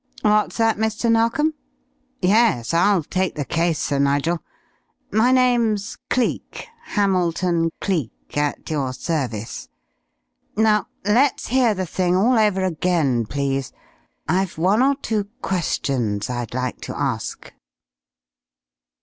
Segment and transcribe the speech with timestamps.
[0.23, 1.11] What's that, Mr.
[1.11, 1.53] Narkom?
[2.23, 4.39] Yes, I'll take the case, Sir Nigel.
[5.11, 9.69] My name's Cleek Hamilton Cleek, at your service.
[10.55, 13.73] Now let's hear the thing all over again, please.
[14.27, 17.53] I've one or two questions I'd like to ask."